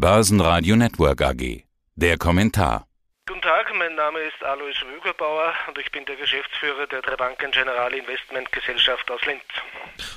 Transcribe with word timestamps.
Börsenradio 0.00 0.76
Network 0.76 1.20
AG. 1.20 1.64
Der 1.94 2.16
Kommentar. 2.16 2.86
Guten 3.28 3.42
Tag, 3.42 3.70
mein 3.76 3.94
Name 3.96 4.18
ist 4.20 4.42
Alois 4.42 4.72
Rügerbauer 4.96 5.52
und 5.68 5.76
ich 5.76 5.92
bin 5.92 6.06
der 6.06 6.16
Geschäftsführer 6.16 6.86
der 6.86 7.02
Trebanken 7.02 7.50
General 7.50 7.92
Investment 7.92 8.50
Gesellschaft 8.50 9.10
aus 9.10 9.20
Linz. 9.26 9.42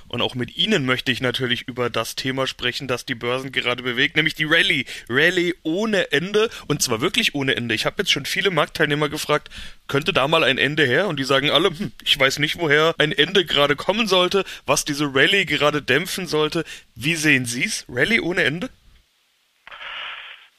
Und 0.08 0.22
auch 0.22 0.36
mit 0.36 0.56
Ihnen 0.56 0.86
möchte 0.86 1.12
ich 1.12 1.20
natürlich 1.20 1.68
über 1.68 1.90
das 1.90 2.16
Thema 2.16 2.48
sprechen, 2.48 2.88
das 2.88 3.06
die 3.06 3.14
Börsen 3.14 3.52
gerade 3.52 3.84
bewegt, 3.84 4.16
nämlich 4.16 4.36
die 4.36 4.46
Rallye. 4.46 4.86
Rallye 5.10 5.54
ohne 5.63 6.13
Ende 6.13 6.50
und 6.68 6.81
zwar 6.81 7.02
wirklich 7.02 7.36
ohne 7.36 7.58
Ende. 7.58 7.76
Ich 7.76 7.86
habe 7.86 7.97
jetzt 7.97 8.12
schon 8.13 8.26
viele 8.26 8.52
Marktteilnehmer 8.52 9.10
gefragt, 9.10 9.50
könnte 9.90 10.13
da 10.13 10.29
mal 10.29 10.46
ein 10.46 10.60
Ende 10.60 10.86
her? 10.86 11.10
Und 11.10 11.20
die 11.20 11.26
sagen 11.26 11.50
alle, 11.52 11.72
hm, 11.72 11.92
ich 12.06 12.18
weiß 12.18 12.40
nicht, 12.40 12.58
woher 12.58 12.96
ein 13.00 13.12
Ende 13.12 13.44
gerade 13.44 13.76
kommen 13.76 14.08
sollte, 14.08 14.46
was 14.65 14.86
diese 14.86 15.13
Rallye 15.13 15.44
gerade 15.44 15.81
dämpfen 15.81 16.26
sollte. 16.26 16.63
Wie 16.95 17.16
sehen 17.16 17.45
Sie 17.45 17.66
es? 17.66 17.86
Rallye 17.90 18.22
ohne 18.22 18.45
Ende? 18.45 18.70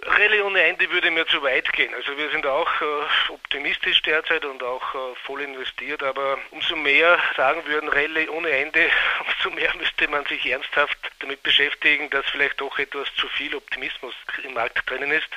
Rallye 0.07 0.43
ohne 0.43 0.63
Ende 0.63 0.91
würde 0.91 1.11
mir 1.11 1.27
zu 1.27 1.43
weit 1.43 1.73
gehen. 1.73 1.95
Also 1.95 2.17
wir 2.17 2.31
sind 2.31 2.47
auch 2.47 2.69
äh, 2.81 3.33
optimistisch 3.33 4.03
derzeit 4.03 4.45
und 4.45 4.63
auch 4.63 4.95
äh, 4.95 5.15
voll 5.25 5.41
investiert, 5.41 6.03
aber 6.03 6.39
umso 6.51 6.77
mehr 6.77 7.19
sagen 7.37 7.65
würden 7.67 7.89
Rallye 7.89 8.29
ohne 8.29 8.51
Ende, 8.51 8.91
umso 9.27 9.55
mehr 9.55 9.75
müsste 9.77 10.09
man 10.09 10.25
sich 10.27 10.45
ernsthaft 10.47 10.99
damit 11.21 11.43
beschäftigen, 11.43 12.11
dass 12.11 12.25
vielleicht 12.27 12.61
doch 12.61 12.79
etwas 12.79 13.09
zu 13.17 13.29
viel 13.29 13.55
Optimismus 13.55 14.15
im 14.43 14.55
Markt 14.55 14.89
drinnen 14.89 15.11
ist. 15.11 15.29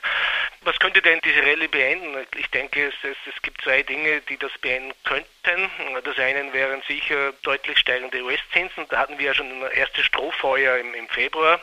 Was 0.61 0.77
könnte 0.79 1.01
denn 1.01 1.21
diese 1.23 1.41
Rallye 1.41 1.67
beenden? 1.67 2.27
Ich 2.35 2.49
denke, 2.49 2.87
es, 2.87 2.95
es, 3.03 3.17
es 3.33 3.41
gibt 3.41 3.61
zwei 3.61 3.83
Dinge, 3.83 4.21
die 4.21 4.37
das 4.37 4.51
beenden 4.59 4.93
könnten. 5.05 5.69
Das 6.03 6.17
eine 6.19 6.51
wären 6.51 6.81
sicher 6.87 7.31
deutlich 7.43 7.77
steigende 7.77 8.21
US-Zinsen. 8.21 8.85
Da 8.89 8.99
hatten 8.99 9.17
wir 9.17 9.27
ja 9.27 9.33
schon 9.33 9.49
ein 9.49 9.71
erstes 9.71 10.05
Strohfeuer 10.05 10.77
im, 10.77 10.93
im 10.93 11.07
Februar. 11.07 11.61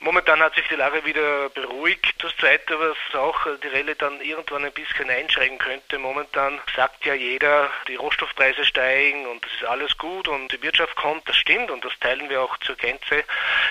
Momentan 0.00 0.40
hat 0.40 0.54
sich 0.54 0.66
die 0.68 0.76
Lage 0.76 1.04
wieder 1.04 1.48
beruhigt. 1.48 2.14
Das 2.22 2.36
Zweite, 2.36 2.78
was 2.78 3.20
auch 3.20 3.46
die 3.62 3.68
Rallye 3.68 3.96
dann 3.96 4.20
irgendwann 4.20 4.64
ein 4.64 4.72
bisschen 4.72 5.10
einschränken 5.10 5.58
könnte, 5.58 5.98
momentan 5.98 6.60
sagt 6.76 7.04
ja 7.04 7.14
jeder, 7.14 7.68
die 7.88 7.96
Rohstoffpreise 7.96 8.64
steigen 8.64 9.26
und 9.26 9.44
es 9.44 9.52
ist 9.54 9.64
alles 9.64 9.98
gut 9.98 10.28
und 10.28 10.52
die 10.52 10.62
Wirtschaft 10.62 10.94
kommt. 10.94 11.28
Das 11.28 11.36
stimmt 11.36 11.70
und 11.70 11.84
das 11.84 11.98
teilen 11.98 12.30
wir 12.30 12.42
auch 12.42 12.56
zur 12.58 12.76
Gänze. 12.76 13.24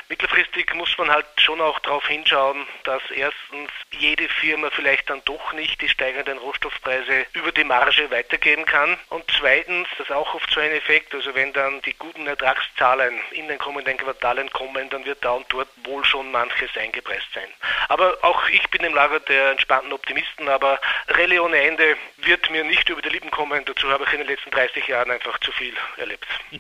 Mittelfristig 0.10 0.74
muss 0.76 0.98
man 0.98 1.10
halt 1.10 1.26
schon 1.38 1.62
auch 1.62 1.80
darauf 1.80 2.06
hinschauen, 2.08 2.68
dass 2.84 3.02
erstens 3.12 3.70
jede 3.92 4.28
Firma 4.28 4.70
vielleicht 4.72 5.10
dann 5.10 5.22
doch 5.24 5.54
nicht 5.54 5.82
die 5.82 5.90
steigenden 5.90 6.40
Rohstoffpreise 6.40 7.26
über 7.34 7.54
die 7.54 7.64
Marge 7.64 8.12
weitergeben 8.12 8.66
kann 8.66 8.98
und 9.10 9.24
zweitens, 9.40 9.88
das 9.98 10.08
ist 10.08 10.12
auch 10.12 10.34
oft 10.34 10.52
so 10.52 10.60
ein 10.60 10.72
Effekt, 10.72 11.16
also 11.16 11.34
wenn 11.36 11.54
dann 11.54 11.82
die 11.84 11.94
guten 11.94 12.28
Ertragszahlen 12.28 13.18
in 13.32 13.48
den 13.48 13.58
kommenden 13.58 13.98
Quartalen 13.98 14.50
kommen, 14.52 14.90
dann 14.90 15.06
wird 15.06 15.24
da 15.24 15.32
und 15.32 15.46
dort 15.50 15.70
wohl 15.84 16.04
schon 16.04 16.17
schon 16.18 16.32
manches 16.32 16.76
eingepreist 16.76 17.28
sein. 17.34 17.48
Aber 17.90 18.18
auch 18.24 18.50
ich 18.50 18.68
bin 18.70 18.84
im 18.84 18.96
Lager 18.96 19.20
der 19.20 19.52
entspannten 19.52 19.94
Optimisten, 19.94 20.50
aber 20.50 20.80
Rallye 21.10 21.40
ohne 21.40 21.58
Ende 21.58 21.96
wird 22.28 22.52
mir 22.52 22.64
nicht 22.64 22.90
über 22.90 23.02
die 23.02 23.10
Lippen 23.10 23.32
kommen. 23.32 23.64
Dazu 23.66 23.88
habe 23.88 24.04
ich 24.06 24.14
in 24.14 24.20
den 24.20 24.28
letzten 24.28 24.52
30 24.52 24.88
Jahren 24.88 25.10
einfach 25.10 25.40
zu 25.40 25.52
viel 25.52 25.74
erlebt. 25.98 26.26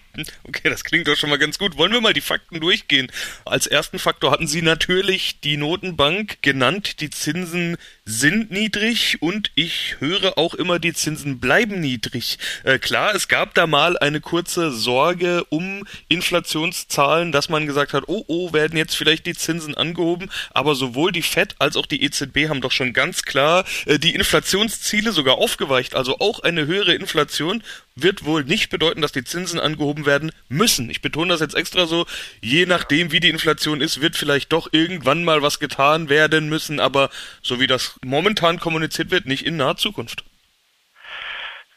Okay, 0.47 0.69
das 0.69 0.83
klingt 0.83 1.07
doch 1.07 1.15
schon 1.15 1.29
mal 1.29 1.37
ganz 1.37 1.59
gut. 1.59 1.77
Wollen 1.77 1.91
wir 1.91 2.01
mal 2.01 2.13
die 2.13 2.21
Fakten 2.21 2.59
durchgehen? 2.59 3.11
Als 3.45 3.67
ersten 3.67 3.99
Faktor 3.99 4.31
hatten 4.31 4.47
Sie 4.47 4.63
natürlich 4.63 5.41
die 5.41 5.57
Notenbank 5.57 6.41
genannt. 6.41 7.01
Die 7.01 7.11
Zinsen 7.11 7.77
sind 8.03 8.49
niedrig 8.49 9.21
und 9.21 9.51
ich 9.53 9.97
höre 9.99 10.37
auch 10.37 10.55
immer, 10.55 10.79
die 10.79 10.93
Zinsen 10.93 11.39
bleiben 11.39 11.81
niedrig. 11.81 12.39
Äh, 12.63 12.79
klar, 12.79 13.13
es 13.13 13.27
gab 13.27 13.53
da 13.53 13.67
mal 13.67 13.97
eine 13.97 14.21
kurze 14.21 14.71
Sorge 14.71 15.43
um 15.49 15.85
Inflationszahlen, 16.07 17.31
dass 17.31 17.49
man 17.49 17.67
gesagt 17.67 17.93
hat, 17.93 18.05
oh, 18.07 18.23
oh, 18.27 18.53
werden 18.53 18.77
jetzt 18.77 18.95
vielleicht 18.95 19.25
die 19.25 19.35
Zinsen 19.35 19.75
angehoben, 19.75 20.31
aber 20.51 20.73
sowohl 20.73 21.11
die 21.11 21.21
FED 21.21 21.55
als 21.59 21.75
auch 21.75 21.85
die 21.85 22.01
EZB 22.01 22.49
haben 22.49 22.61
doch 22.61 22.71
schon 22.71 22.93
ganz 22.93 23.23
klar 23.23 23.65
äh, 23.85 23.99
die 23.99 24.15
Inflationsziele 24.15 25.11
sogar 25.11 25.37
aufgeweicht, 25.57 25.95
also 25.95 26.19
auch 26.19 26.41
eine 26.41 26.67
höhere 26.67 26.93
Inflation 26.93 27.63
wird 27.95 28.25
wohl 28.25 28.43
nicht 28.43 28.69
bedeuten, 28.69 29.01
dass 29.01 29.11
die 29.11 29.23
Zinsen 29.23 29.59
angehoben 29.59 30.05
werden 30.05 30.31
müssen. 30.49 30.87
Ich 30.89 31.01
betone 31.01 31.29
das 31.33 31.41
jetzt 31.41 31.55
extra 31.55 31.87
so, 31.87 32.05
je 32.41 32.67
nachdem 32.67 33.11
wie 33.11 33.19
die 33.19 33.29
Inflation 33.29 33.81
ist, 33.81 33.99
wird 33.99 34.15
vielleicht 34.15 34.53
doch 34.53 34.69
irgendwann 34.71 35.23
mal 35.23 35.41
was 35.41 35.59
getan 35.59 36.09
werden 36.09 36.47
müssen, 36.47 36.79
aber 36.79 37.09
so 37.41 37.59
wie 37.59 37.65
das 37.65 37.99
momentan 38.05 38.59
kommuniziert 38.59 39.09
wird, 39.09 39.25
nicht 39.25 39.47
in 39.47 39.57
naher 39.57 39.77
Zukunft. 39.77 40.23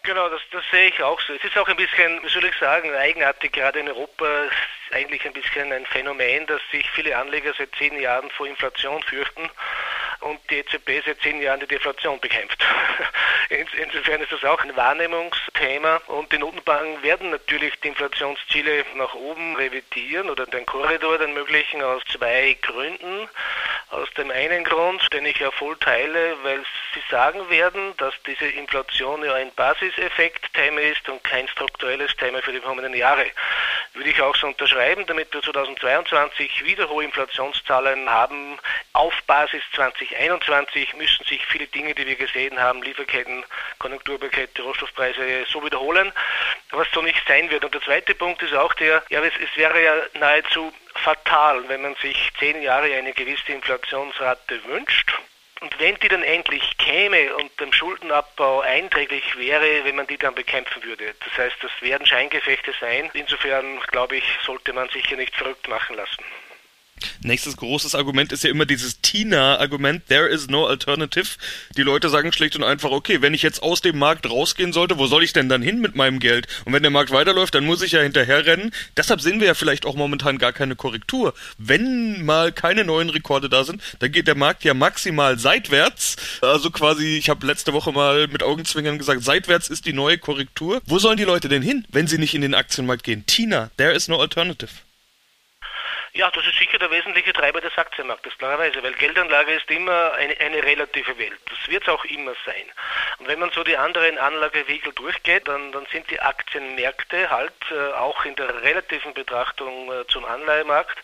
Genau, 0.02 0.28
das, 0.28 0.40
das 0.52 0.64
sehe 0.70 0.88
ich 0.88 1.02
auch 1.02 1.20
so. 1.22 1.32
Es 1.32 1.44
ist 1.44 1.56
auch 1.56 1.68
ein 1.68 1.76
bisschen, 1.76 2.22
wie 2.22 2.28
soll 2.28 2.44
ich 2.44 2.56
sagen, 2.56 2.92
eigenartig, 2.92 3.52
gerade 3.52 3.80
in 3.80 3.88
Europa 3.88 4.26
eigentlich 4.92 5.24
ein 5.24 5.32
bisschen 5.32 5.72
ein 5.72 5.86
Phänomen, 5.86 6.46
dass 6.46 6.60
sich 6.70 6.88
viele 6.90 7.16
Anleger 7.16 7.54
seit 7.56 7.74
zehn 7.76 7.98
Jahren 7.98 8.30
vor 8.30 8.46
Inflation 8.46 9.02
fürchten 9.04 9.48
und 10.20 10.38
die 10.50 10.58
EZB 10.58 11.04
seit 11.04 11.20
zehn 11.22 11.40
Jahren 11.40 11.60
die 11.60 11.66
Deflation 11.66 12.20
bekämpft. 12.20 12.64
Insofern 13.48 14.20
ist 14.20 14.32
das 14.32 14.44
auch 14.44 14.62
ein 14.62 14.76
Wahrnehmungsthema 14.76 15.96
und 16.06 16.30
die 16.32 16.38
Notenbanken 16.38 17.02
werden 17.02 17.30
natürlich 17.30 17.74
die 17.80 17.88
Inflationsziele 17.88 18.84
nach 18.94 19.14
oben 19.14 19.56
revidieren 19.56 20.30
oder 20.30 20.46
den 20.46 20.66
Korridor, 20.66 21.18
den 21.18 21.34
möglichen, 21.34 21.82
aus 21.82 22.02
zwei 22.12 22.56
Gründen. 22.62 23.28
Aus 23.90 24.08
dem 24.16 24.30
einen 24.30 24.62
Grund, 24.62 25.02
den 25.12 25.26
ich 25.26 25.38
ja 25.38 25.50
voll 25.50 25.76
teile, 25.78 26.36
weil 26.44 26.62
sie 26.94 27.02
sagen 27.10 27.50
werden, 27.50 27.96
dass 27.96 28.14
diese 28.24 28.46
Inflation 28.46 29.24
ja 29.24 29.34
ein 29.34 29.52
Basiseffekt-Thema 29.54 30.80
ist 30.80 31.08
und 31.08 31.24
kein 31.24 31.48
strukturelles 31.48 32.14
Thema 32.16 32.40
für 32.40 32.52
die 32.52 32.60
kommenden 32.60 32.94
Jahre. 32.94 33.26
Würde 33.94 34.10
ich 34.10 34.22
auch 34.22 34.36
so 34.36 34.46
unterschreiben, 34.46 35.04
damit 35.06 35.32
wir 35.34 35.42
2022 35.42 36.64
wieder 36.64 36.88
hohe 36.88 37.04
Inflationszahlen 37.04 38.08
haben. 38.08 38.58
Auf 38.92 39.12
Basis 39.26 39.62
2021 39.74 40.94
müssen 40.94 41.24
sich 41.26 41.44
viele 41.46 41.66
Dinge, 41.66 41.94
die 41.94 42.06
wir 42.06 42.14
gesehen 42.14 42.60
haben, 42.60 42.82
Lieferketten, 42.82 43.44
Konjunkturpakete, 43.78 44.62
Rohstoffpreise 44.62 45.44
so 45.48 45.64
wiederholen, 45.64 46.12
was 46.70 46.86
so 46.92 47.02
nicht 47.02 47.20
sein 47.26 47.50
wird. 47.50 47.64
Und 47.64 47.74
der 47.74 47.82
zweite 47.82 48.14
Punkt 48.14 48.42
ist 48.42 48.54
auch 48.54 48.74
der, 48.74 49.02
ja, 49.08 49.20
es, 49.22 49.34
es 49.42 49.56
wäre 49.56 49.82
ja 49.82 49.94
nahezu 50.14 50.72
fatal, 50.94 51.68
wenn 51.68 51.82
man 51.82 51.96
sich 51.96 52.30
zehn 52.38 52.62
Jahre 52.62 52.94
eine 52.94 53.12
gewisse 53.12 53.52
Inflationsrate 53.52 54.64
wünscht. 54.64 55.12
Und 55.60 55.78
wenn 55.78 55.94
die 55.96 56.08
dann 56.08 56.22
endlich 56.22 56.76
käme 56.78 57.36
und 57.36 57.60
dem 57.60 57.72
Schuldenabbau 57.72 58.60
einträglich 58.60 59.36
wäre, 59.36 59.84
wenn 59.84 59.96
man 59.96 60.06
die 60.06 60.16
dann 60.16 60.34
bekämpfen 60.34 60.82
würde. 60.82 61.14
Das 61.22 61.36
heißt, 61.36 61.56
das 61.60 61.70
werden 61.80 62.06
Scheingefechte 62.06 62.72
sein. 62.80 63.10
Insofern, 63.12 63.78
glaube 63.80 64.16
ich, 64.16 64.24
sollte 64.42 64.72
man 64.72 64.88
sich 64.88 65.06
hier 65.06 65.18
nicht 65.18 65.36
verrückt 65.36 65.68
machen 65.68 65.96
lassen. 65.96 66.24
Nächstes 67.22 67.56
großes 67.56 67.94
Argument 67.94 68.32
ist 68.32 68.44
ja 68.44 68.50
immer 68.50 68.66
dieses 68.66 69.00
Tina-Argument, 69.00 70.06
there 70.08 70.28
is 70.28 70.48
no 70.48 70.66
alternative. 70.66 71.28
Die 71.76 71.82
Leute 71.82 72.08
sagen 72.08 72.32
schlicht 72.32 72.56
und 72.56 72.64
einfach, 72.64 72.90
okay, 72.90 73.22
wenn 73.22 73.34
ich 73.34 73.42
jetzt 73.42 73.62
aus 73.62 73.80
dem 73.80 73.98
Markt 73.98 74.28
rausgehen 74.28 74.72
sollte, 74.72 74.98
wo 74.98 75.06
soll 75.06 75.22
ich 75.22 75.32
denn 75.32 75.48
dann 75.48 75.62
hin 75.62 75.80
mit 75.80 75.94
meinem 75.94 76.18
Geld? 76.18 76.46
Und 76.64 76.72
wenn 76.72 76.82
der 76.82 76.90
Markt 76.90 77.10
weiterläuft, 77.10 77.54
dann 77.54 77.64
muss 77.64 77.82
ich 77.82 77.92
ja 77.92 78.00
hinterherrennen. 78.00 78.72
Deshalb 78.96 79.20
sehen 79.20 79.40
wir 79.40 79.46
ja 79.46 79.54
vielleicht 79.54 79.86
auch 79.86 79.94
momentan 79.94 80.38
gar 80.38 80.52
keine 80.52 80.76
Korrektur. 80.76 81.34
Wenn 81.58 82.24
mal 82.24 82.52
keine 82.52 82.84
neuen 82.84 83.10
Rekorde 83.10 83.48
da 83.48 83.64
sind, 83.64 83.82
dann 83.98 84.12
geht 84.12 84.26
der 84.26 84.34
Markt 84.34 84.64
ja 84.64 84.74
maximal 84.74 85.38
seitwärts. 85.38 86.16
Also 86.40 86.70
quasi, 86.70 87.16
ich 87.16 87.28
habe 87.28 87.46
letzte 87.46 87.72
Woche 87.72 87.92
mal 87.92 88.28
mit 88.28 88.42
Augenzwingern 88.42 88.98
gesagt, 88.98 89.22
seitwärts 89.22 89.68
ist 89.68 89.86
die 89.86 89.92
neue 89.92 90.18
Korrektur. 90.18 90.80
Wo 90.86 90.98
sollen 90.98 91.16
die 91.16 91.24
Leute 91.24 91.48
denn 91.48 91.62
hin, 91.62 91.86
wenn 91.90 92.06
sie 92.06 92.18
nicht 92.18 92.34
in 92.34 92.42
den 92.42 92.54
Aktienmarkt 92.54 93.04
gehen? 93.04 93.24
Tina, 93.26 93.70
there 93.76 93.92
is 93.92 94.08
no 94.08 94.20
alternative. 94.20 94.70
Ja, 96.12 96.28
das 96.30 96.44
ist 96.44 96.58
sicher 96.58 96.78
der 96.78 96.90
wesentliche 96.90 97.32
Treiber 97.32 97.60
des 97.60 97.76
Aktienmarktes, 97.78 98.36
klarerweise, 98.36 98.82
weil 98.82 98.94
Geldanlage 98.94 99.52
ist 99.52 99.70
immer 99.70 100.12
eine, 100.14 100.36
eine 100.40 100.62
relative 100.62 101.16
Welt. 101.18 101.38
Das 101.48 101.68
wird 101.68 101.84
es 101.84 101.88
auch 101.88 102.04
immer 102.04 102.34
sein. 102.44 102.64
Und 103.18 103.28
wenn 103.28 103.38
man 103.38 103.50
so 103.52 103.62
die 103.62 103.76
anderen 103.76 104.18
Anlagevehikel 104.18 104.92
durchgeht, 104.94 105.46
dann, 105.46 105.70
dann 105.70 105.86
sind 105.92 106.10
die 106.10 106.20
Aktienmärkte 106.20 107.30
halt 107.30 107.52
äh, 107.70 107.92
auch 107.92 108.24
in 108.24 108.34
der 108.34 108.62
relativen 108.62 109.14
Betrachtung 109.14 109.92
äh, 109.92 110.04
zum 110.08 110.24
Anleihemarkt, 110.24 110.98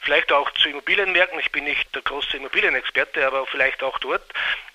vielleicht 0.00 0.32
auch 0.32 0.50
zu 0.52 0.70
Immobilienmärkten, 0.70 1.38
ich 1.40 1.52
bin 1.52 1.64
nicht 1.64 1.94
der 1.94 2.02
große 2.02 2.38
Immobilienexperte, 2.38 3.26
aber 3.26 3.46
vielleicht 3.46 3.82
auch 3.82 3.98
dort, 3.98 4.22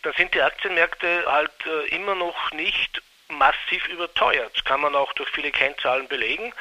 dann 0.04 0.14
sind 0.14 0.36
die 0.36 0.42
Aktienmärkte 0.42 1.26
halt 1.26 1.52
äh, 1.66 1.96
immer 1.96 2.14
noch 2.14 2.52
nicht 2.52 3.02
massiv 3.38 3.88
überteuert. 3.88 4.56
Das 4.56 4.64
kann 4.64 4.82
man 4.82 4.96
auch 4.96 5.12
durch 5.14 5.30
viele 5.30 5.52
Kennzahlen 5.52 6.08
belegen. 6.08 6.54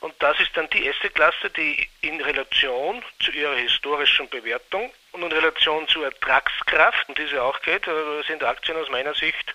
Und 0.00 0.14
das 0.20 0.38
ist 0.40 0.56
dann 0.56 0.68
die 0.70 0.88
Assetklasse, 0.88 1.50
die 1.50 1.88
in 2.02 2.20
Relation 2.20 3.02
zu 3.20 3.30
ihrer 3.32 3.56
historischen 3.56 4.28
Bewertung 4.28 4.92
und 5.12 5.22
in 5.22 5.32
Relation 5.32 5.88
zur 5.88 6.04
Ertragskraft, 6.04 7.08
um 7.08 7.14
diese 7.14 7.42
auch 7.42 7.60
geht, 7.62 7.86
sind 8.26 8.44
Aktien 8.44 8.76
aus 8.76 8.88
meiner 8.90 9.14
Sicht 9.14 9.54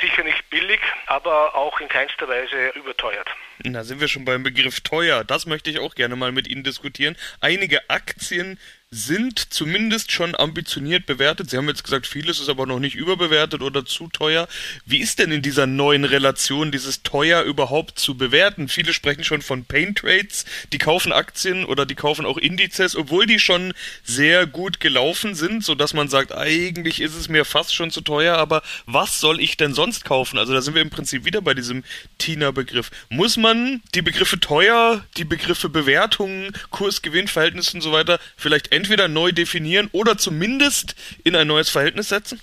sicher 0.00 0.22
nicht 0.22 0.48
billig, 0.50 0.80
aber 1.06 1.54
auch 1.54 1.80
in 1.80 1.88
keinster 1.88 2.28
Weise 2.28 2.68
überteuert. 2.74 3.28
Da 3.60 3.84
sind 3.84 4.00
wir 4.00 4.08
schon 4.08 4.24
beim 4.24 4.42
Begriff 4.42 4.80
teuer. 4.80 5.24
Das 5.24 5.46
möchte 5.46 5.70
ich 5.70 5.78
auch 5.80 5.94
gerne 5.94 6.16
mal 6.16 6.32
mit 6.32 6.48
Ihnen 6.48 6.64
diskutieren. 6.64 7.16
Einige 7.40 7.88
Aktien 7.88 8.58
sind 8.92 9.52
zumindest 9.54 10.10
schon 10.10 10.34
ambitioniert 10.34 11.06
bewertet. 11.06 11.48
Sie 11.48 11.56
haben 11.56 11.68
jetzt 11.68 11.84
gesagt, 11.84 12.08
vieles 12.08 12.40
ist 12.40 12.48
aber 12.48 12.66
noch 12.66 12.80
nicht 12.80 12.96
überbewertet 12.96 13.62
oder 13.62 13.84
zu 13.84 14.08
teuer. 14.08 14.48
Wie 14.84 14.98
ist 14.98 15.20
denn 15.20 15.30
in 15.30 15.42
dieser 15.42 15.68
neuen 15.68 16.04
Relation 16.04 16.72
dieses 16.72 17.04
teuer 17.04 17.42
überhaupt 17.42 18.00
zu 18.00 18.16
bewerten? 18.16 18.66
Viele 18.66 18.92
sprechen 18.92 19.22
schon 19.22 19.42
von 19.42 19.64
Pain 19.64 19.94
Trades, 19.94 20.44
die 20.72 20.78
kaufen 20.78 21.12
Aktien 21.12 21.64
oder 21.64 21.86
die 21.86 21.94
kaufen 21.94 22.26
auch 22.26 22.36
Indizes, 22.36 22.96
obwohl 22.96 23.26
die 23.26 23.38
schon 23.38 23.74
sehr 24.02 24.48
gut 24.48 24.80
gelaufen 24.80 25.36
sind, 25.36 25.64
so 25.64 25.76
dass 25.76 25.94
man 25.94 26.08
sagt, 26.08 26.32
eigentlich 26.32 27.00
ist 27.00 27.14
es 27.14 27.28
mir 27.28 27.44
fast 27.44 27.72
schon 27.72 27.92
zu 27.92 28.00
teuer, 28.00 28.38
aber 28.38 28.60
was 28.86 29.20
soll 29.20 29.40
ich 29.40 29.56
denn 29.56 29.72
sonst 29.72 30.04
kaufen? 30.04 30.36
Also 30.36 30.52
da 30.52 30.62
sind 30.62 30.74
wir 30.74 30.82
im 30.82 30.90
Prinzip 30.90 31.24
wieder 31.24 31.42
bei 31.42 31.54
diesem 31.54 31.84
Tina-Begriff. 32.18 32.90
Muss 33.08 33.36
man 33.36 33.82
die 33.94 34.02
Begriffe 34.02 34.40
teuer, 34.40 35.04
die 35.16 35.24
Begriffe 35.24 35.68
Bewertungen, 35.68 36.52
Kurs-Gewinn-Verhältnis 36.70 37.72
und 37.72 37.82
so 37.82 37.92
weiter 37.92 38.18
vielleicht 38.36 38.72
entweder 38.80 39.08
neu 39.08 39.30
definieren 39.30 39.90
oder 39.92 40.16
zumindest 40.16 40.94
in 41.22 41.36
ein 41.36 41.46
neues 41.46 41.68
Verhältnis 41.68 42.08
setzen? 42.08 42.40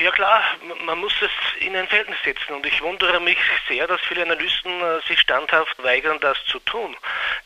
Ja 0.00 0.12
klar, 0.12 0.44
man 0.84 0.98
muss 1.00 1.14
es 1.20 1.30
in 1.60 1.74
ein 1.74 1.88
Verhältnis 1.88 2.18
setzen 2.22 2.54
und 2.54 2.64
ich 2.64 2.80
wundere 2.82 3.20
mich 3.20 3.38
sehr, 3.66 3.84
dass 3.88 4.00
viele 4.02 4.22
Analysten 4.22 4.80
äh, 4.80 5.00
sich 5.08 5.18
standhaft 5.18 5.82
weigern, 5.82 6.20
das 6.20 6.38
zu 6.46 6.60
tun. 6.60 6.96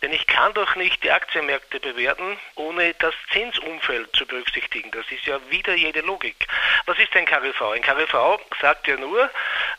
Denn 0.02 0.12
ich 0.12 0.26
kann 0.26 0.52
doch 0.52 0.76
nicht 0.76 1.02
die 1.02 1.10
Aktienmärkte 1.10 1.80
bewerten, 1.80 2.38
ohne 2.56 2.92
das 2.94 3.14
Zinsumfeld 3.32 4.14
zu 4.14 4.26
berücksichtigen. 4.26 4.90
Das 4.90 5.10
ist 5.10 5.24
ja 5.24 5.38
wieder 5.48 5.74
jede 5.74 6.02
Logik. 6.02 6.46
Was 6.84 6.98
ist 6.98 7.16
ein 7.16 7.24
KGV? 7.24 7.62
Ein 7.72 7.82
KGV 7.82 8.38
sagt 8.60 8.86
ja 8.86 8.96
nur, 8.96 9.30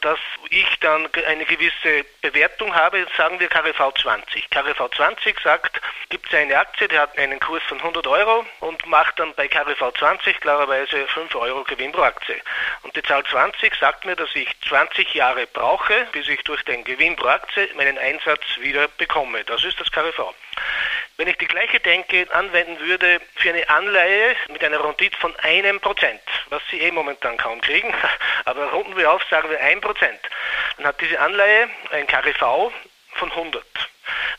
dass 0.02 0.20
ich 0.50 0.80
dann 0.80 1.08
eine 1.28 1.46
gewisse 1.46 2.06
Bewertung 2.22 2.74
habe, 2.74 3.06
sagen 3.16 3.40
wir 3.40 3.50
KGV 3.50 3.94
20. 4.02 4.50
KGV 4.50 4.90
20 4.96 5.40
sagt, 5.42 5.80
gibt 6.10 6.28
es 6.28 6.34
eine 6.34 6.58
Aktie, 6.58 6.88
die 6.88 6.98
hat 6.98 7.18
einen 7.18 7.40
Kurs 7.40 7.64
von 7.68 7.78
100 7.78 8.08
Euro 8.08 8.46
und 8.62 8.86
macht 8.88 9.20
dann 9.20 9.34
bei 9.36 9.48
KGV 9.48 9.92
20 9.98 10.40
klarerweise 10.42 11.08
5 11.08 11.36
Euro 11.36 11.64
Gewinn 11.64 11.92
pro 11.92 12.02
Aktie. 12.02 12.42
Und 12.84 12.96
die 12.96 13.04
Zahl 13.04 13.24
20 13.24 13.76
sagt 13.76 14.06
mir, 14.06 14.16
dass 14.16 14.30
ich 14.36 14.48
20 14.68 15.14
Jahre 15.14 15.48
brauche, 15.48 16.08
bis 16.12 16.28
ich 16.28 16.44
durch 16.44 16.64
den 16.64 16.84
Gewinn 16.84 17.16
pro 17.16 17.28
Aktie 17.28 17.70
meinen 17.76 17.98
Einsatz 17.98 18.44
wieder 18.60 18.88
bekomme. 18.88 19.44
Das 19.44 19.64
ist 19.64 19.80
das 19.80 19.92
KGV. 19.92 20.34
Wenn 21.18 21.28
ich 21.28 21.38
die 21.38 21.48
gleiche 21.48 21.80
Denke 21.80 22.28
anwenden 22.32 22.80
würde 22.80 23.22
für 23.36 23.50
eine 23.50 23.70
Anleihe 23.70 24.36
mit 24.50 24.64
einer 24.64 24.84
Rendite 24.84 25.18
von 25.18 25.36
einem 25.38 25.80
Prozent, 25.80 26.22
was 26.50 26.62
Sie 26.72 26.80
eh 26.80 26.92
momentan 26.92 27.38
kaum 27.38 27.62
kriegen, 27.62 27.94
aber 28.46 28.72
runden 28.72 28.98
wir 28.98 29.12
auf, 29.12 29.24
sagen 29.30 29.50
wir 29.50 29.60
ein 29.60 29.80
Prozent, 29.82 30.20
dann 30.78 30.88
hat 30.88 31.00
diese 31.02 31.20
Anleihe 31.20 31.70
ein 31.92 32.08
KGV 32.08 32.72
von 33.16 33.32
100. 33.32 33.64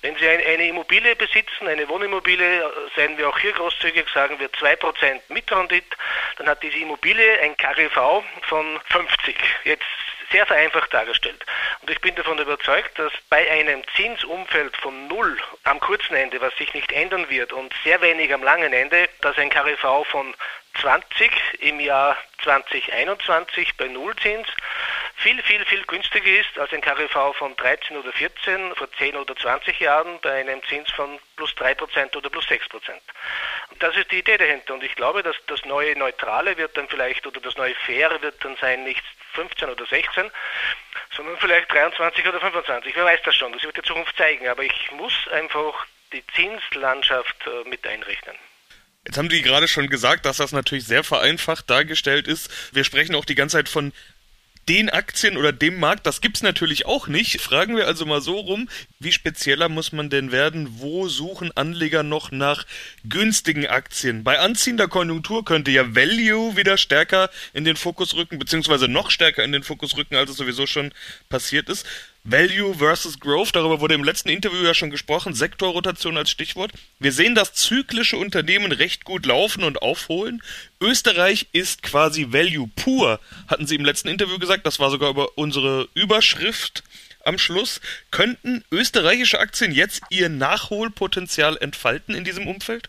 Wenn 0.04 0.16
Sie 0.16 0.28
eine 0.28 0.66
Immobilie 0.66 1.16
besitzen, 1.16 1.66
eine 1.66 1.88
Wohnimmobilie, 1.88 2.70
seien 2.94 3.16
wir 3.16 3.26
auch 3.26 3.38
hier 3.38 3.52
großzügig, 3.52 4.06
sagen 4.12 4.38
wir 4.38 4.50
2% 4.50 5.18
Mitrendit, 5.28 5.96
dann 6.36 6.46
hat 6.46 6.62
diese 6.62 6.76
Immobilie 6.76 7.40
ein 7.40 7.56
KGV 7.56 8.22
von 8.42 8.80
50. 8.90 9.34
Jetzt 9.64 9.86
sehr 10.30 10.44
vereinfacht 10.44 10.92
dargestellt. 10.92 11.42
Und 11.80 11.88
ich 11.88 12.02
bin 12.02 12.14
davon 12.16 12.38
überzeugt, 12.38 12.98
dass 12.98 13.14
bei 13.30 13.50
einem 13.50 13.82
Zinsumfeld 13.96 14.76
von 14.76 15.08
null 15.08 15.38
am 15.62 15.80
kurzen 15.80 16.14
Ende, 16.16 16.38
was 16.42 16.54
sich 16.56 16.74
nicht 16.74 16.92
ändern 16.92 17.30
wird, 17.30 17.54
und 17.54 17.72
sehr 17.82 18.02
wenig 18.02 18.34
am 18.34 18.42
langen 18.42 18.74
Ende, 18.74 19.08
dass 19.22 19.38
ein 19.38 19.48
KGV 19.48 20.04
von 20.10 20.34
20 20.84 21.32
im 21.60 21.80
Jahr 21.80 22.14
2021 22.42 23.74
bei 23.78 23.88
Nullzins 23.88 24.46
viel, 25.16 25.42
viel, 25.42 25.64
viel 25.64 25.82
günstiger 25.84 26.38
ist 26.38 26.58
als 26.58 26.74
ein 26.74 26.82
KGV 26.82 27.32
von 27.38 27.56
13 27.56 27.96
oder 27.96 28.12
14 28.12 28.74
vor 28.74 28.92
10 28.92 29.16
oder 29.16 29.34
20 29.34 29.80
Jahren 29.80 30.20
bei 30.20 30.40
einem 30.40 30.62
Zins 30.64 30.90
von 30.90 31.18
plus 31.36 31.52
3% 31.52 32.14
oder 32.14 32.28
plus 32.28 32.44
6%. 32.44 32.60
Und 33.70 33.82
das 33.82 33.96
ist 33.96 34.10
die 34.10 34.18
Idee 34.18 34.36
dahinter. 34.36 34.74
Und 34.74 34.84
ich 34.84 34.94
glaube, 34.94 35.22
dass 35.22 35.36
das 35.46 35.64
neue 35.64 35.96
Neutrale 35.98 36.58
wird 36.58 36.76
dann 36.76 36.86
vielleicht 36.88 37.26
oder 37.26 37.40
das 37.40 37.56
neue 37.56 37.74
Faire 37.86 38.20
wird 38.20 38.44
dann 38.44 38.56
sein, 38.56 38.84
nicht 38.84 39.02
15 39.32 39.70
oder 39.70 39.86
16, 39.86 40.30
sondern 41.16 41.38
vielleicht 41.38 41.72
23 41.72 42.28
oder 42.28 42.40
25. 42.40 42.94
Wer 42.94 43.06
weiß 43.06 43.22
das 43.24 43.34
schon, 43.34 43.54
das 43.54 43.62
wird 43.62 43.78
die 43.78 43.82
Zukunft 43.82 44.14
zeigen. 44.18 44.48
Aber 44.48 44.62
ich 44.62 44.90
muss 44.90 45.14
einfach 45.28 45.86
die 46.12 46.26
Zinslandschaft 46.34 47.46
äh, 47.46 47.66
mit 47.70 47.86
einrechnen. 47.86 48.36
Jetzt 49.06 49.18
haben 49.18 49.28
die 49.28 49.42
gerade 49.42 49.68
schon 49.68 49.88
gesagt, 49.88 50.24
dass 50.24 50.38
das 50.38 50.52
natürlich 50.52 50.84
sehr 50.84 51.04
vereinfacht 51.04 51.68
dargestellt 51.68 52.26
ist. 52.26 52.50
Wir 52.72 52.84
sprechen 52.84 53.14
auch 53.14 53.24
die 53.24 53.34
ganze 53.34 53.56
Zeit 53.56 53.68
von 53.68 53.92
den 54.68 54.88
Aktien 54.88 55.36
oder 55.36 55.52
dem 55.52 55.78
Markt, 55.78 56.06
das 56.06 56.20
gibt's 56.20 56.42
natürlich 56.42 56.86
auch 56.86 57.06
nicht. 57.06 57.40
Fragen 57.40 57.76
wir 57.76 57.86
also 57.86 58.06
mal 58.06 58.20
so 58.20 58.38
rum, 58.38 58.68
wie 58.98 59.12
spezieller 59.12 59.68
muss 59.68 59.92
man 59.92 60.10
denn 60.10 60.32
werden? 60.32 60.80
Wo 60.80 61.08
suchen 61.08 61.54
Anleger 61.54 62.02
noch 62.02 62.30
nach 62.30 62.64
günstigen 63.04 63.66
Aktien? 63.66 64.24
Bei 64.24 64.38
anziehender 64.38 64.88
Konjunktur 64.88 65.44
könnte 65.44 65.70
ja 65.70 65.94
Value 65.94 66.56
wieder 66.56 66.78
stärker 66.78 67.30
in 67.52 67.64
den 67.64 67.76
Fokus 67.76 68.14
rücken, 68.14 68.38
beziehungsweise 68.38 68.88
noch 68.88 69.10
stärker 69.10 69.44
in 69.44 69.52
den 69.52 69.64
Fokus 69.64 69.96
rücken, 69.96 70.16
als 70.16 70.30
es 70.30 70.36
sowieso 70.36 70.66
schon 70.66 70.92
passiert 71.28 71.68
ist. 71.68 71.86
Value 72.26 72.72
versus 72.72 73.20
Growth, 73.20 73.54
darüber 73.54 73.80
wurde 73.80 73.94
im 73.94 74.02
letzten 74.02 74.30
Interview 74.30 74.64
ja 74.64 74.72
schon 74.72 74.88
gesprochen, 74.88 75.34
Sektorrotation 75.34 76.16
als 76.16 76.30
Stichwort. 76.30 76.72
Wir 76.98 77.12
sehen, 77.12 77.34
dass 77.34 77.52
zyklische 77.52 78.16
Unternehmen 78.16 78.72
recht 78.72 79.04
gut 79.04 79.26
laufen 79.26 79.62
und 79.62 79.82
aufholen. 79.82 80.42
Österreich 80.80 81.48
ist 81.52 81.82
quasi 81.82 82.32
Value 82.32 82.70
pur, 82.76 83.20
hatten 83.46 83.66
Sie 83.66 83.74
im 83.74 83.84
letzten 83.84 84.08
Interview 84.08 84.38
gesagt, 84.38 84.64
das 84.64 84.80
war 84.80 84.90
sogar 84.90 85.10
über 85.10 85.36
unsere 85.36 85.86
Überschrift 85.92 86.82
am 87.26 87.36
Schluss. 87.36 87.82
Könnten 88.10 88.64
österreichische 88.72 89.38
Aktien 89.38 89.72
jetzt 89.72 90.00
ihr 90.08 90.30
Nachholpotenzial 90.30 91.58
entfalten 91.58 92.14
in 92.14 92.24
diesem 92.24 92.46
Umfeld? 92.46 92.88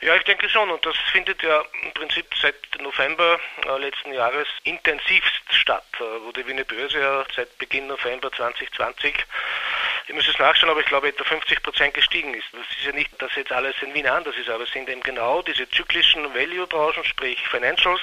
Ja, 0.00 0.16
ich 0.16 0.24
denke 0.24 0.48
schon. 0.48 0.70
Und 0.70 0.84
das 0.86 0.96
findet 1.12 1.42
ja 1.42 1.62
im 1.82 1.92
Prinzip 1.92 2.26
seit 2.40 2.56
November 2.80 3.38
äh, 3.66 3.78
letzten 3.78 4.12
Jahres 4.12 4.48
intensivst 4.64 5.42
statt, 5.50 5.84
äh, 5.98 6.02
wo 6.22 6.32
die 6.32 6.46
Wiener 6.46 6.64
Börse 6.64 6.98
ja 6.98 7.24
seit 7.34 7.56
Beginn 7.58 7.86
November 7.86 8.32
2020 8.32 9.26
ich 10.10 10.16
muss 10.16 10.26
es 10.26 10.38
nachschauen, 10.40 10.70
aber 10.70 10.80
ich 10.80 10.86
glaube 10.86 11.06
etwa 11.06 11.22
50 11.22 11.62
Prozent 11.62 11.94
gestiegen 11.94 12.34
ist. 12.34 12.46
Das 12.52 12.66
ist 12.76 12.84
ja 12.84 12.90
nicht, 12.90 13.10
dass 13.22 13.32
jetzt 13.36 13.52
alles 13.52 13.76
in 13.80 13.94
Wien 13.94 14.08
anders 14.08 14.36
ist, 14.36 14.50
aber 14.50 14.64
es 14.64 14.72
sind 14.72 14.88
eben 14.88 15.02
genau 15.04 15.40
diese 15.42 15.70
zyklischen 15.70 16.34
Value-Branchen, 16.34 17.04
sprich 17.04 17.38
Financials, 17.46 18.00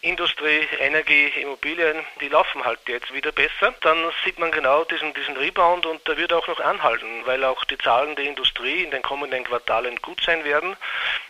Industrie, 0.00 0.68
Energie, 0.78 1.26
Immobilien, 1.40 2.04
die 2.20 2.28
laufen 2.28 2.64
halt 2.64 2.78
jetzt 2.86 3.12
wieder 3.12 3.32
besser. 3.32 3.74
Dann 3.80 3.98
sieht 4.24 4.38
man 4.38 4.52
genau 4.52 4.84
diesen, 4.84 5.12
diesen 5.14 5.36
Rebound 5.36 5.86
und 5.86 6.06
der 6.06 6.16
wird 6.16 6.32
auch 6.32 6.46
noch 6.46 6.60
anhalten, 6.60 7.22
weil 7.24 7.42
auch 7.42 7.64
die 7.64 7.76
Zahlen 7.78 8.14
der 8.14 8.26
Industrie 8.26 8.84
in 8.84 8.92
den 8.92 9.02
kommenden 9.02 9.42
Quartalen 9.42 9.96
gut 10.00 10.22
sein 10.22 10.44
werden. 10.44 10.76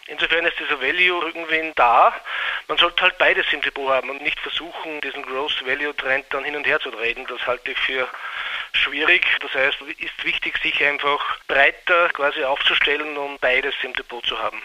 Insofern 0.06 0.44
ist 0.44 0.58
dieser 0.58 0.82
Value-Rückenwind 0.82 1.78
da. 1.78 2.14
Man 2.66 2.76
sollte 2.76 3.02
halt 3.02 3.16
beides 3.16 3.46
im 3.52 3.62
Depot 3.62 3.88
haben 3.88 4.10
und 4.10 4.20
nicht 4.20 4.38
versuchen, 4.40 5.00
diesen 5.00 5.22
Growth-Value-Trend 5.22 6.26
dann 6.28 6.44
hin 6.44 6.56
und 6.56 6.66
her 6.66 6.80
zu 6.80 6.90
drehen. 6.90 7.26
Das 7.26 7.46
halte 7.46 7.70
ich 7.72 7.78
für 7.78 8.06
schwierig. 8.72 9.26
Das 9.40 9.54
heißt, 9.54 9.78
es 9.80 10.04
ist 10.04 10.24
wichtig, 10.24 10.58
sich 10.62 10.84
einfach 10.84 11.38
breiter 11.46 12.10
quasi 12.10 12.44
aufzustellen 12.44 13.16
und 13.16 13.40
beides 13.40 13.74
im 13.82 13.94
Depot 13.94 14.24
zu 14.26 14.38
haben. 14.38 14.60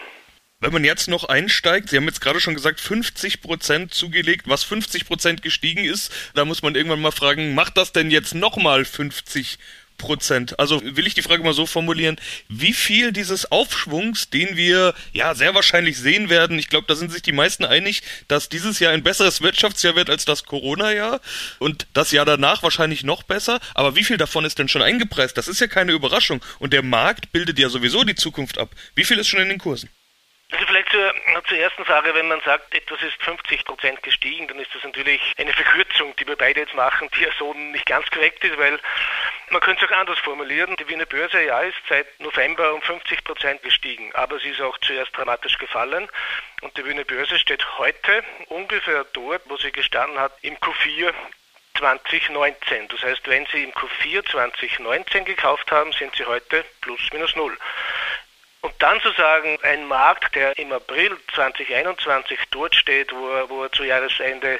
Wenn 0.64 0.72
man 0.72 0.84
jetzt 0.84 1.08
noch 1.08 1.24
einsteigt, 1.24 1.90
Sie 1.90 1.98
haben 1.98 2.06
jetzt 2.06 2.22
gerade 2.22 2.40
schon 2.40 2.54
gesagt, 2.54 2.80
50 2.80 3.42
Prozent 3.42 3.92
zugelegt, 3.92 4.48
was 4.48 4.64
50 4.64 5.04
Prozent 5.04 5.42
gestiegen 5.42 5.84
ist, 5.84 6.10
da 6.32 6.46
muss 6.46 6.62
man 6.62 6.74
irgendwann 6.74 7.02
mal 7.02 7.10
fragen, 7.10 7.54
macht 7.54 7.76
das 7.76 7.92
denn 7.92 8.10
jetzt 8.10 8.34
nochmal 8.34 8.86
50 8.86 9.58
Prozent? 9.98 10.58
Also 10.58 10.80
will 10.82 11.06
ich 11.06 11.12
die 11.12 11.20
Frage 11.20 11.42
mal 11.42 11.52
so 11.52 11.66
formulieren, 11.66 12.16
wie 12.48 12.72
viel 12.72 13.12
dieses 13.12 13.52
Aufschwungs, 13.52 14.30
den 14.30 14.56
wir 14.56 14.94
ja 15.12 15.34
sehr 15.34 15.54
wahrscheinlich 15.54 15.98
sehen 15.98 16.30
werden, 16.30 16.58
ich 16.58 16.70
glaube, 16.70 16.86
da 16.88 16.94
sind 16.94 17.12
sich 17.12 17.20
die 17.20 17.32
meisten 17.32 17.66
einig, 17.66 18.00
dass 18.28 18.48
dieses 18.48 18.78
Jahr 18.78 18.94
ein 18.94 19.02
besseres 19.02 19.42
Wirtschaftsjahr 19.42 19.96
wird 19.96 20.08
als 20.08 20.24
das 20.24 20.44
Corona-Jahr 20.44 21.20
und 21.58 21.86
das 21.92 22.10
Jahr 22.10 22.24
danach 22.24 22.62
wahrscheinlich 22.62 23.04
noch 23.04 23.22
besser, 23.22 23.60
aber 23.74 23.96
wie 23.96 24.04
viel 24.04 24.16
davon 24.16 24.46
ist 24.46 24.58
denn 24.58 24.68
schon 24.68 24.80
eingepreist? 24.80 25.36
Das 25.36 25.46
ist 25.46 25.60
ja 25.60 25.66
keine 25.66 25.92
Überraschung 25.92 26.40
und 26.58 26.72
der 26.72 26.82
Markt 26.82 27.32
bildet 27.32 27.58
ja 27.58 27.68
sowieso 27.68 28.02
die 28.02 28.14
Zukunft 28.14 28.56
ab. 28.56 28.70
Wie 28.94 29.04
viel 29.04 29.18
ist 29.18 29.28
schon 29.28 29.42
in 29.42 29.50
den 29.50 29.58
Kursen? 29.58 29.90
Also 30.52 30.66
vielleicht 30.66 30.90
zur, 30.90 31.14
zur 31.48 31.58
ersten 31.58 31.84
Frage, 31.84 32.14
wenn 32.14 32.28
man 32.28 32.40
sagt, 32.42 32.74
etwas 32.74 33.02
ist 33.02 33.20
50 33.22 33.64
Prozent 33.64 34.02
gestiegen, 34.02 34.46
dann 34.46 34.60
ist 34.60 34.74
das 34.74 34.84
natürlich 34.84 35.20
eine 35.36 35.52
Verkürzung, 35.52 36.14
die 36.16 36.26
wir 36.26 36.36
beide 36.36 36.60
jetzt 36.60 36.74
machen, 36.74 37.08
die 37.16 37.22
ja 37.22 37.30
so 37.38 37.52
nicht 37.54 37.86
ganz 37.86 38.08
korrekt 38.10 38.44
ist, 38.44 38.56
weil 38.58 38.78
man 39.50 39.60
könnte 39.60 39.84
es 39.84 39.90
auch 39.90 39.96
anders 39.96 40.18
formulieren. 40.20 40.76
Die 40.76 40.88
Wiener 40.88 41.06
Börse 41.06 41.42
ja 41.42 41.60
ist 41.60 41.76
seit 41.88 42.20
November 42.20 42.74
um 42.74 42.82
50 42.82 43.24
Prozent 43.24 43.62
gestiegen, 43.62 44.14
aber 44.14 44.38
sie 44.38 44.50
ist 44.50 44.60
auch 44.60 44.76
zuerst 44.78 45.16
dramatisch 45.16 45.58
gefallen. 45.58 46.08
Und 46.60 46.76
die 46.76 46.84
Wiener 46.84 47.04
Börse 47.04 47.38
steht 47.38 47.66
heute 47.78 48.22
ungefähr 48.46 49.04
dort, 49.12 49.42
wo 49.46 49.56
sie 49.56 49.72
gestanden 49.72 50.20
hat 50.20 50.32
im 50.42 50.56
Q4 50.56 51.12
2019. 51.78 52.88
Das 52.88 53.02
heißt, 53.02 53.26
wenn 53.26 53.46
Sie 53.46 53.64
im 53.64 53.72
Q4 53.72 54.24
2019 54.30 55.24
gekauft 55.24 55.72
haben, 55.72 55.92
sind 55.92 56.14
Sie 56.14 56.24
heute 56.24 56.64
plus 56.80 57.00
minus 57.12 57.34
null. 57.34 57.56
Und 58.64 58.72
dann 58.78 58.98
zu 59.02 59.12
sagen, 59.12 59.58
ein 59.62 59.86
Markt, 59.88 60.34
der 60.34 60.56
im 60.56 60.72
April 60.72 61.14
2021 61.34 62.38
dort 62.50 62.74
steht, 62.74 63.12
wo 63.12 63.28
er, 63.28 63.50
wo 63.50 63.64
er 63.64 63.72
zu 63.72 63.84
Jahresende 63.84 64.58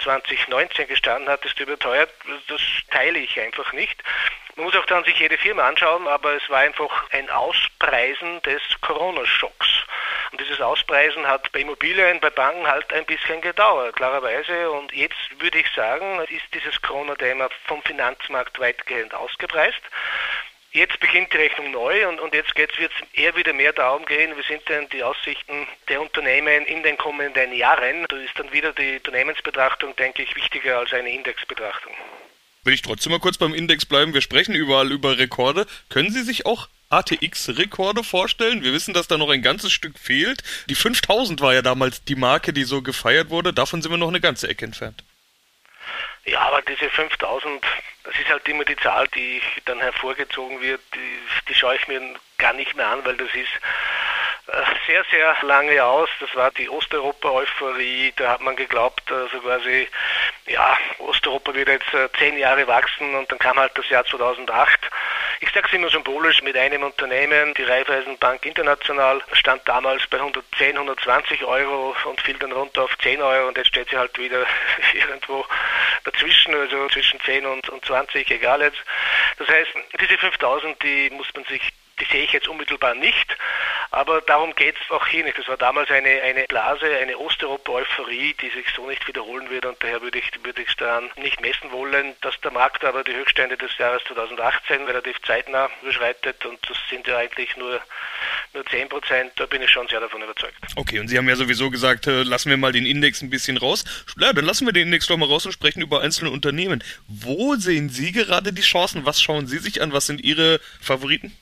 2019 0.00 0.88
gestanden 0.88 1.28
hat, 1.28 1.44
ist 1.44 1.60
überteuert, 1.60 2.10
das 2.48 2.60
teile 2.90 3.20
ich 3.20 3.38
einfach 3.38 3.72
nicht. 3.72 4.02
Man 4.56 4.66
muss 4.66 4.74
auch 4.74 4.86
dann 4.86 5.04
sich 5.04 5.16
jede 5.20 5.38
Firma 5.38 5.68
anschauen, 5.68 6.08
aber 6.08 6.34
es 6.34 6.50
war 6.50 6.58
einfach 6.58 7.08
ein 7.12 7.30
Auspreisen 7.30 8.42
des 8.42 8.60
Corona-Schocks. 8.80 9.68
Und 10.32 10.40
dieses 10.40 10.60
Auspreisen 10.60 11.24
hat 11.24 11.52
bei 11.52 11.60
Immobilien, 11.60 12.18
bei 12.18 12.30
Banken 12.30 12.66
halt 12.66 12.92
ein 12.92 13.04
bisschen 13.04 13.40
gedauert, 13.40 13.94
klarerweise. 13.94 14.68
Und 14.72 14.92
jetzt 14.92 15.14
würde 15.38 15.58
ich 15.58 15.70
sagen, 15.76 16.20
ist 16.22 16.52
dieses 16.52 16.82
Corona-Thema 16.82 17.48
vom 17.66 17.80
Finanzmarkt 17.84 18.58
weitgehend 18.58 19.14
ausgepreist. 19.14 19.80
Jetzt 20.74 20.98
beginnt 20.98 21.32
die 21.32 21.36
Rechnung 21.36 21.70
neu 21.70 22.08
und, 22.08 22.18
und 22.18 22.34
jetzt 22.34 22.58
wird 22.58 22.72
es 22.76 23.18
eher 23.18 23.36
wieder 23.36 23.52
mehr 23.52 23.72
darum 23.72 24.04
gehen, 24.06 24.36
wie 24.36 24.42
sind 24.42 24.68
denn 24.68 24.88
die 24.88 25.04
Aussichten 25.04 25.68
der 25.88 26.00
Unternehmen 26.00 26.66
in 26.66 26.82
den 26.82 26.96
kommenden 26.96 27.54
Jahren. 27.54 28.04
Da 28.08 28.16
ist 28.16 28.36
dann 28.36 28.52
wieder 28.52 28.72
die 28.72 28.96
Unternehmensbetrachtung, 28.96 29.94
denke 29.94 30.24
ich, 30.24 30.34
wichtiger 30.34 30.80
als 30.80 30.92
eine 30.92 31.14
Indexbetrachtung. 31.14 31.92
Will 32.64 32.74
ich 32.74 32.82
trotzdem 32.82 33.12
mal 33.12 33.20
kurz 33.20 33.38
beim 33.38 33.54
Index 33.54 33.86
bleiben. 33.86 34.14
Wir 34.14 34.20
sprechen 34.20 34.56
überall 34.56 34.90
über 34.90 35.16
Rekorde. 35.16 35.66
Können 35.90 36.10
Sie 36.10 36.22
sich 36.22 36.44
auch 36.44 36.68
ATX-Rekorde 36.88 38.02
vorstellen? 38.02 38.64
Wir 38.64 38.72
wissen, 38.72 38.94
dass 38.94 39.06
da 39.06 39.16
noch 39.16 39.30
ein 39.30 39.42
ganzes 39.42 39.70
Stück 39.70 39.96
fehlt. 39.96 40.42
Die 40.68 40.74
5000 40.74 41.40
war 41.40 41.54
ja 41.54 41.62
damals 41.62 42.02
die 42.02 42.16
Marke, 42.16 42.52
die 42.52 42.64
so 42.64 42.82
gefeiert 42.82 43.30
wurde. 43.30 43.52
Davon 43.52 43.80
sind 43.80 43.92
wir 43.92 43.98
noch 43.98 44.08
eine 44.08 44.20
ganze 44.20 44.48
Ecke 44.48 44.64
entfernt. 44.64 45.04
Ja, 46.26 46.40
aber 46.40 46.62
diese 46.62 46.88
5000, 46.88 47.64
das 48.04 48.18
ist 48.18 48.28
halt 48.28 48.48
immer 48.48 48.64
die 48.64 48.76
Zahl, 48.76 49.06
die 49.08 49.42
dann 49.66 49.80
hervorgezogen 49.80 50.60
wird, 50.60 50.80
die, 50.94 51.18
die 51.48 51.54
schaue 51.54 51.76
ich 51.76 51.86
mir 51.86 52.00
gar 52.38 52.54
nicht 52.54 52.74
mehr 52.74 52.86
an, 52.86 53.04
weil 53.04 53.16
das 53.16 53.28
ist 53.34 53.52
äh, 54.46 54.62
sehr, 54.86 55.04
sehr 55.10 55.36
lange 55.42 55.82
aus. 55.82 56.08
Das 56.20 56.34
war 56.34 56.50
die 56.50 56.68
Osteuropa-Euphorie. 56.68 58.12
Da 58.16 58.32
hat 58.32 58.40
man 58.40 58.56
geglaubt, 58.56 59.10
also 59.10 59.40
quasi, 59.40 59.88
ja, 60.46 60.76
Osteuropa 60.98 61.54
wird 61.54 61.68
jetzt 61.68 61.92
äh, 61.94 62.08
zehn 62.18 62.38
Jahre 62.38 62.66
wachsen 62.66 63.14
und 63.14 63.30
dann 63.30 63.38
kam 63.38 63.58
halt 63.58 63.72
das 63.76 63.88
Jahr 63.88 64.04
2008. 64.04 64.80
Ich 65.40 65.50
sage 65.52 65.66
es 65.66 65.72
immer 65.72 65.88
symbolisch 65.88 66.42
mit 66.42 66.56
einem 66.56 66.82
Unternehmen, 66.82 67.54
die 67.54 67.62
Raiffeisenbank 67.62 68.44
International, 68.46 69.22
stand 69.32 69.66
damals 69.66 70.06
bei 70.06 70.18
110, 70.18 70.76
120 70.76 71.44
Euro 71.44 71.94
und 72.04 72.20
fiel 72.20 72.38
dann 72.38 72.52
runter 72.52 72.84
auf 72.84 72.96
10 72.98 73.20
Euro 73.22 73.48
und 73.48 73.56
jetzt 73.56 73.68
steht 73.68 73.88
sie 73.90 73.96
halt 73.96 74.16
wieder 74.18 74.46
irgendwo 74.94 75.44
dazwischen, 76.04 76.54
also 76.54 76.88
zwischen 76.88 77.20
10 77.20 77.46
und, 77.46 77.68
und 77.68 77.84
20, 77.84 78.30
egal 78.30 78.62
jetzt. 78.62 78.82
Das 79.38 79.48
heißt, 79.48 79.70
diese 80.00 80.18
5000, 80.18 80.82
die 80.82 81.10
muss 81.10 81.28
man 81.34 81.44
sich 81.44 81.72
die 82.04 82.12
sehe 82.12 82.24
ich 82.24 82.32
jetzt 82.32 82.48
unmittelbar 82.48 82.94
nicht, 82.94 83.36
aber 83.90 84.20
darum 84.22 84.54
geht 84.54 84.76
es 84.82 84.90
auch 84.90 85.06
hier 85.06 85.24
nicht. 85.24 85.38
Das 85.38 85.48
war 85.48 85.56
damals 85.56 85.90
eine, 85.90 86.22
eine 86.22 86.44
Blase, 86.44 86.86
eine 87.00 87.16
Osteuropa-Euphorie, 87.16 88.34
die 88.40 88.50
sich 88.50 88.66
so 88.74 88.88
nicht 88.88 89.06
wiederholen 89.06 89.48
wird 89.50 89.66
und 89.66 89.76
daher 89.82 90.02
würde 90.02 90.18
ich, 90.18 90.30
würde 90.42 90.62
ich 90.62 90.74
daran 90.76 91.10
nicht 91.16 91.40
messen 91.40 91.70
wollen, 91.70 92.14
dass 92.20 92.38
der 92.40 92.50
Markt 92.50 92.84
aber 92.84 93.04
die 93.04 93.14
Höchststände 93.14 93.56
des 93.56 93.76
Jahres 93.78 94.02
2018 94.08 94.84
relativ 94.84 95.20
zeitnah 95.22 95.70
überschreitet 95.82 96.44
und 96.46 96.58
das 96.68 96.76
sind 96.90 97.06
ja 97.06 97.18
eigentlich 97.18 97.56
nur, 97.56 97.80
nur 98.52 98.66
10 98.66 98.88
Prozent, 98.88 99.32
da 99.36 99.46
bin 99.46 99.62
ich 99.62 99.70
schon 99.70 99.86
sehr 99.88 100.00
davon 100.00 100.22
überzeugt. 100.22 100.56
Okay, 100.76 100.98
und 100.98 101.08
Sie 101.08 101.16
haben 101.16 101.28
ja 101.28 101.36
sowieso 101.36 101.70
gesagt, 101.70 102.06
äh, 102.06 102.22
lassen 102.22 102.50
wir 102.50 102.56
mal 102.56 102.72
den 102.72 102.86
Index 102.86 103.22
ein 103.22 103.30
bisschen 103.30 103.56
raus. 103.56 103.84
Ja, 104.18 104.32
dann 104.32 104.44
lassen 104.44 104.66
wir 104.66 104.72
den 104.72 104.84
Index 104.84 105.06
doch 105.06 105.16
mal 105.16 105.28
raus 105.28 105.46
und 105.46 105.52
sprechen 105.52 105.82
über 105.82 106.00
einzelne 106.00 106.30
Unternehmen. 106.30 106.82
Wo 107.06 107.54
sehen 107.54 107.88
Sie 107.88 108.12
gerade 108.12 108.52
die 108.52 108.62
Chancen? 108.62 109.06
Was 109.06 109.22
schauen 109.22 109.46
Sie 109.46 109.58
sich 109.58 109.82
an? 109.82 109.92
Was 109.92 110.06
sind 110.06 110.20
Ihre 110.22 110.60
Favoriten? 110.80 111.36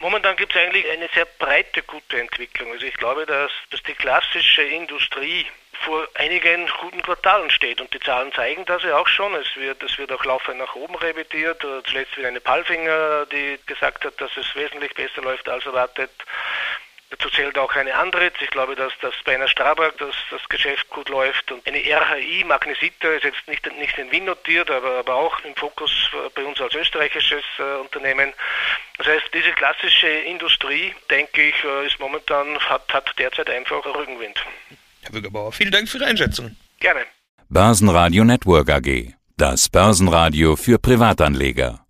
Momentan 0.00 0.36
gibt 0.36 0.54
es 0.54 0.60
eigentlich 0.60 0.88
eine 0.90 1.08
sehr 1.12 1.24
breite 1.24 1.82
gute 1.82 2.20
Entwicklung. 2.20 2.70
Also 2.72 2.86
ich 2.86 2.94
glaube, 2.94 3.26
dass, 3.26 3.50
dass 3.70 3.82
die 3.82 3.94
klassische 3.94 4.62
Industrie 4.62 5.44
vor 5.84 6.06
einigen 6.14 6.68
guten 6.80 7.02
Quartalen 7.02 7.50
steht 7.50 7.80
und 7.80 7.92
die 7.92 8.00
Zahlen 8.00 8.32
zeigen 8.32 8.64
das 8.64 8.82
ja 8.82 8.96
auch 8.96 9.08
schon. 9.08 9.34
Es 9.34 9.56
wird, 9.56 9.82
es 9.82 9.98
wird 9.98 10.12
auch 10.12 10.24
laufend 10.24 10.58
nach 10.58 10.74
oben 10.76 10.94
revidiert. 10.96 11.62
Zuletzt 11.84 12.16
wieder 12.16 12.28
eine 12.28 12.40
Palfinger, 12.40 13.26
die 13.26 13.58
gesagt 13.66 14.04
hat, 14.04 14.20
dass 14.20 14.36
es 14.36 14.54
wesentlich 14.54 14.94
besser 14.94 15.22
läuft 15.22 15.48
als 15.48 15.66
erwartet. 15.66 16.10
Dazu 17.10 17.30
zählt 17.30 17.56
auch 17.56 17.74
eine 17.74 17.94
Andritz. 17.94 18.34
Ich 18.40 18.50
glaube, 18.50 18.74
dass 18.76 18.92
das 19.00 19.14
bei 19.24 19.34
einer 19.34 19.48
Strabag 19.48 19.96
dass 19.98 20.14
das 20.30 20.46
Geschäft 20.48 20.88
gut 20.90 21.08
läuft. 21.08 21.50
Und 21.50 21.66
eine 21.66 21.78
RHI, 21.78 22.44
Magnesita, 22.44 23.08
ist 23.08 23.24
jetzt 23.24 23.48
nicht, 23.48 23.64
nicht 23.78 23.96
in 23.96 24.10
Wien 24.10 24.26
notiert, 24.26 24.70
aber, 24.70 24.98
aber 24.98 25.14
auch 25.14 25.40
im 25.44 25.54
Fokus 25.56 25.90
bei 26.34 26.44
uns 26.44 26.60
als 26.60 26.74
österreichisches 26.74 27.44
äh, 27.58 27.80
Unternehmen. 27.80 28.32
Das 28.98 29.06
heißt, 29.06 29.30
diese 29.32 29.52
klassische 29.52 30.08
Industrie, 30.08 30.94
denke 31.10 31.48
ich, 31.48 31.64
äh, 31.64 31.86
ist 31.86 31.98
momentan, 31.98 32.58
hat, 32.58 32.92
hat 32.92 33.10
derzeit 33.18 33.48
einfach 33.48 33.84
Rückenwind. 33.86 34.44
Herr 35.02 35.12
Bürgerbauer, 35.12 35.52
vielen 35.52 35.70
Dank 35.72 35.88
für 35.88 35.98
Ihre 35.98 36.06
Einschätzung. 36.06 36.56
Gerne. 36.80 37.06
Börsenradio 37.48 38.24
Network 38.24 38.68
AG. 38.70 39.14
Das 39.38 39.70
Börsenradio 39.70 40.56
für 40.56 40.78
Privatanleger. 40.78 41.80